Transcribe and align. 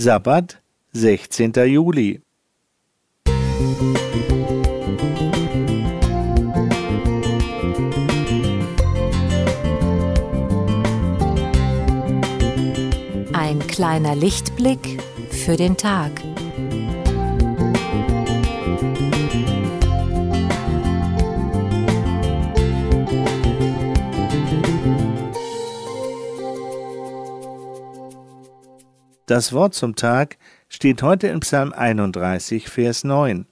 Sabbat, 0.00 0.62
16. 0.92 1.52
Juli. 1.66 2.22
Ein 13.32 13.58
kleiner 13.66 14.14
Lichtblick 14.14 15.02
für 15.30 15.56
den 15.56 15.76
Tag. 15.76 16.12
Das 29.28 29.52
Wort 29.52 29.74
zum 29.74 29.94
Tag 29.94 30.38
steht 30.70 31.02
heute 31.02 31.26
in 31.28 31.40
Psalm 31.40 31.74
31, 31.74 32.70
Vers 32.70 33.04
9. 33.04 33.44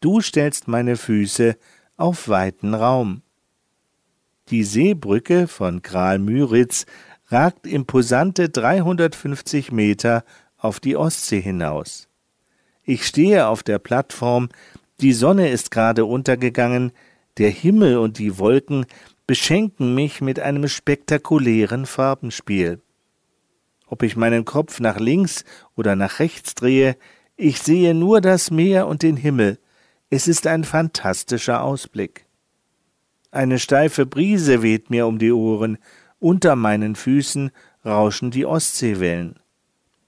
Du 0.00 0.22
stellst 0.22 0.66
meine 0.66 0.96
Füße 0.96 1.58
auf 1.98 2.30
weiten 2.30 2.72
Raum. 2.72 3.20
Die 4.48 4.64
Seebrücke 4.64 5.46
von 5.46 5.82
Kral-Müritz 5.82 6.86
ragt 7.26 7.66
imposante 7.66 8.48
350 8.48 9.72
Meter 9.72 10.24
auf 10.56 10.80
die 10.80 10.96
Ostsee 10.96 11.42
hinaus. 11.42 12.08
Ich 12.82 13.06
stehe 13.06 13.48
auf 13.48 13.62
der 13.62 13.80
Plattform, 13.80 14.48
die 15.02 15.12
Sonne 15.12 15.50
ist 15.50 15.70
gerade 15.70 16.06
untergegangen, 16.06 16.92
der 17.36 17.50
Himmel 17.50 17.98
und 17.98 18.18
die 18.18 18.38
Wolken 18.38 18.86
beschenken 19.26 19.94
mich 19.94 20.22
mit 20.22 20.40
einem 20.40 20.66
spektakulären 20.66 21.84
Farbenspiel 21.84 22.80
ob 23.86 24.02
ich 24.02 24.16
meinen 24.16 24.44
Kopf 24.44 24.80
nach 24.80 24.98
links 24.98 25.44
oder 25.76 25.96
nach 25.96 26.18
rechts 26.18 26.54
drehe, 26.54 26.96
ich 27.36 27.60
sehe 27.60 27.94
nur 27.94 28.20
das 28.20 28.50
Meer 28.50 28.86
und 28.86 29.02
den 29.02 29.16
Himmel. 29.16 29.58
Es 30.10 30.28
ist 30.28 30.46
ein 30.46 30.64
fantastischer 30.64 31.62
Ausblick. 31.62 32.26
Eine 33.30 33.58
steife 33.58 34.06
Brise 34.06 34.62
weht 34.62 34.90
mir 34.90 35.06
um 35.06 35.18
die 35.18 35.32
Ohren, 35.32 35.78
unter 36.20 36.54
meinen 36.54 36.94
Füßen 36.94 37.50
rauschen 37.84 38.30
die 38.30 38.46
Ostseewellen. 38.46 39.40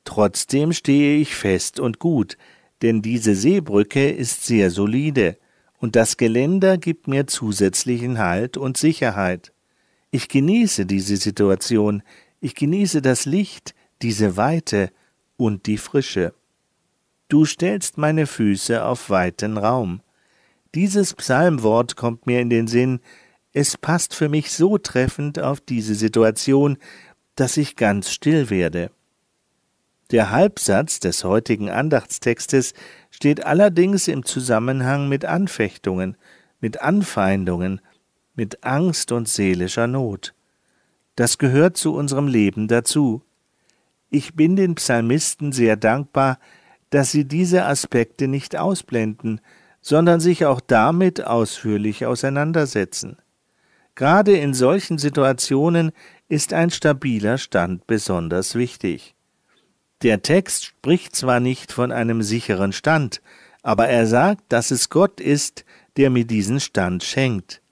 Trotzdem 0.05 0.73
stehe 0.73 1.19
ich 1.19 1.35
fest 1.35 1.81
und 1.81 1.99
gut, 1.99 2.39
denn 2.83 3.03
diese 3.03 3.35
Seebrücke 3.35 4.11
ist 4.11 4.47
sehr 4.47 4.71
solide, 4.71 5.37
und 5.79 5.97
das 5.97 6.17
Geländer 6.17 6.79
gibt 6.79 7.09
mir 7.09 7.27
zusätzlichen 7.27 8.19
Halt 8.19 8.57
und 8.57 8.77
Sicherheit. 8.77 9.53
Ich 10.11 10.29
genieße 10.29 10.87
diese 10.87 11.17
Situation, 11.17 12.03
ich 12.41 12.55
genieße 12.55 13.03
das 13.03 13.25
Licht, 13.25 13.75
diese 14.03 14.37
Weite 14.37 14.91
und 15.37 15.67
die 15.67 15.79
Frische. 15.79 16.35
Du 17.29 17.45
stellst 17.45 17.99
meine 17.99 18.27
Füße 18.27 18.85
auf 18.85 19.11
weiten 19.11 19.59
Raum. 19.59 20.01
Dieses 20.75 21.15
Psalmwort 21.15 21.97
kommt 21.97 22.27
mir 22.27 22.41
in 22.41 22.51
den 22.51 22.69
Sinn, 22.69 23.01
es 23.53 23.79
passt 23.79 24.15
für 24.15 24.29
mich 24.29 24.53
so 24.53 24.77
treffend 24.77 25.39
auf 25.39 25.61
diese 25.61 25.95
Situation, 25.95 26.77
dass 27.37 27.57
ich 27.57 27.75
ganz 27.75 28.11
still 28.11 28.51
werde. 28.51 28.91
Der 30.13 30.31
Halbsatz 30.31 31.01
des 31.01 31.25
heutigen 31.25 31.69
Andachtstextes 31.69 32.75
steht 33.11 33.45
allerdings 33.45 34.07
im 34.07 34.25
Zusammenhang 34.25 35.09
mit 35.09 35.25
Anfechtungen, 35.25 36.17
mit 36.61 36.81
Anfeindungen, 36.81 37.81
mit 38.35 38.63
Angst 38.63 39.11
und 39.11 39.29
seelischer 39.29 39.89
Not. 39.89 40.36
Das 41.17 41.39
gehört 41.39 41.77
zu 41.77 41.95
unserem 41.95 42.29
Leben 42.29 42.69
dazu. 42.69 43.23
Ich 44.11 44.35
bin 44.35 44.55
den 44.55 44.77
Psalmisten 44.77 45.51
sehr 45.51 45.77
dankbar, 45.77 46.39
dass 46.91 47.11
sie 47.11 47.25
diese 47.25 47.65
Aspekte 47.65 48.29
nicht 48.29 48.55
ausblenden, 48.57 49.41
sondern 49.81 50.21
sich 50.21 50.47
auch 50.47 50.61
damit 50.61 51.27
ausführlich 51.27 52.07
auseinandersetzen. 52.07 53.17
Gerade 53.95 54.37
in 54.37 54.53
solchen 54.53 54.99
Situationen 54.99 55.93
ist 56.29 56.53
ein 56.53 56.71
stabiler 56.71 57.39
Stand 57.39 57.87
besonders 57.87 58.55
wichtig. 58.55 59.15
Der 60.03 60.21
Text 60.21 60.67
spricht 60.67 61.17
zwar 61.17 61.41
nicht 61.41 61.73
von 61.73 61.93
einem 61.93 62.23
sicheren 62.23 62.73
Stand, 62.73 63.23
aber 63.63 63.89
er 63.89 64.07
sagt, 64.07 64.45
dass 64.51 64.71
es 64.71 64.91
Gott 64.91 65.21
ist, 65.21 65.65
der 65.97 66.11
mir 66.11 66.27
diesen 66.27 66.61
Stand 66.61 67.03
schenkt. 67.03 67.63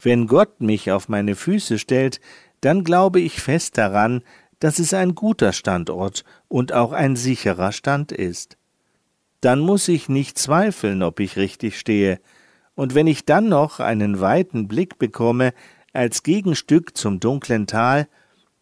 Wenn 0.00 0.26
Gott 0.26 0.60
mich 0.60 0.90
auf 0.90 1.08
meine 1.08 1.34
Füße 1.36 1.78
stellt, 1.78 2.20
dann 2.60 2.84
glaube 2.84 3.20
ich 3.20 3.40
fest 3.40 3.78
daran, 3.78 4.22
dass 4.60 4.78
es 4.78 4.94
ein 4.94 5.14
guter 5.14 5.52
Standort 5.52 6.24
und 6.48 6.72
auch 6.72 6.92
ein 6.92 7.16
sicherer 7.16 7.72
Stand 7.72 8.12
ist. 8.12 8.56
Dann 9.40 9.60
muss 9.60 9.88
ich 9.88 10.08
nicht 10.08 10.38
zweifeln, 10.38 11.02
ob 11.02 11.20
ich 11.20 11.36
richtig 11.36 11.78
stehe, 11.78 12.20
und 12.74 12.94
wenn 12.94 13.06
ich 13.06 13.24
dann 13.24 13.48
noch 13.48 13.80
einen 13.80 14.20
weiten 14.20 14.68
Blick 14.68 14.98
bekomme 14.98 15.54
als 15.92 16.22
Gegenstück 16.22 16.96
zum 16.96 17.20
dunklen 17.20 17.66
Tal, 17.66 18.06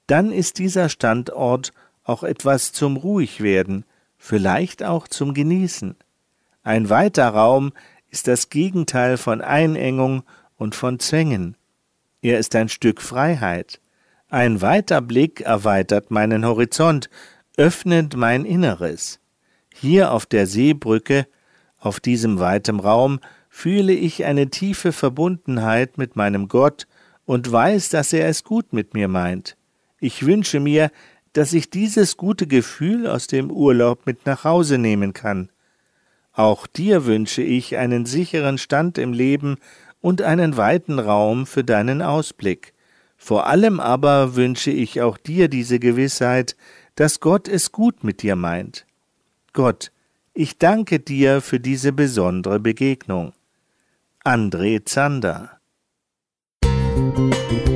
dann 0.07 0.31
ist 0.31 0.59
dieser 0.59 0.89
Standort 0.89 1.73
auch 2.05 2.23
etwas 2.23 2.73
zum 2.73 2.97
Ruhigwerden, 2.97 3.85
vielleicht 4.17 4.85
auch 4.85 5.09
zum 5.09 5.35
Genießen. 5.35 5.97
Ein 6.63 6.91
weiter 6.91 7.29
Raum 7.29 7.73
ist 8.09 8.29
das 8.29 8.51
Gegenteil 8.51 9.17
von 9.17 9.41
Einengung 9.41 10.23
und 10.57 10.75
von 10.75 11.01
Zwängen. 11.01 11.57
Er 12.23 12.39
ist 12.39 12.55
ein 12.55 12.69
Stück 12.69 13.03
Freiheit. 13.03 13.81
Ein 14.35 14.63
weiter 14.63 15.01
Blick 15.01 15.43
erweitert 15.43 16.11
meinen 16.11 16.45
Horizont, 16.45 17.09
öffnet 17.57 18.17
mein 18.17 18.45
Inneres. 18.45 19.21
Hier 19.73 20.11
auf 20.11 20.27
der 20.27 20.49
Seebrücke, 20.49 21.29
auf 21.79 22.01
diesem 22.01 22.41
weiten 22.41 22.81
Raum, 22.81 23.21
fühle 23.49 23.93
ich 23.93 24.25
eine 24.25 24.51
tiefe 24.51 24.91
Verbundenheit 24.91 25.99
mit 25.99 26.17
meinem 26.17 26.49
Gott 26.49 26.89
und 27.25 27.53
weiß, 27.53 27.91
dass 27.91 28.13
er 28.13 28.27
es 28.27 28.43
gut 28.43 28.73
mit 28.73 28.93
mir 28.93 29.07
meint. 29.07 29.57
Ich 30.01 30.27
wünsche 30.27 30.59
mir, 30.59 30.91
dass 31.33 31.53
ich 31.53 31.71
dieses 31.71 32.17
gute 32.17 32.49
Gefühl 32.49 33.07
aus 33.07 33.29
dem 33.29 33.53
Urlaub 33.53 34.05
mit 34.05 34.27
nach 34.27 34.43
Hause 34.43 34.79
nehmen 34.79 35.13
kann. 35.13 35.49
Auch 36.33 36.67
dir 36.67 37.07
wünsche 37.07 37.43
ich 37.43 37.77
einen 37.77 38.05
sicheren 38.05 38.59
Stand 38.59 38.99
im 38.99 39.13
Leben 39.13 39.59
und 40.01 40.23
einen 40.23 40.57
weiten 40.57 40.99
Raum 40.99 41.47
für 41.47 41.63
deinen 41.63 42.03
Ausblick. 42.03 42.74
Vor 43.25 43.47
allem 43.47 43.81
aber 43.81 44.37
wünsche 44.37 44.71
ich 44.71 45.01
auch 45.01 45.17
dir 45.17 45.49
diese 45.49 45.79
Gewissheit, 45.79 46.57
dass 46.95 47.21
Gott 47.21 47.49
es 47.49 47.73
gut 47.73 48.05
mit 48.05 48.21
dir 48.21 48.37
meint. 48.37 48.85
Gott, 49.55 49.93
ich 50.35 50.59
danke 50.59 51.01
dir 51.01 51.41
für 51.41 51.59
diese 51.59 51.95
besondere 51.95 52.61
Begegnung. 52.61 53.33
André 54.27 54.85
Zander 54.85 55.59
Musik 56.63 57.74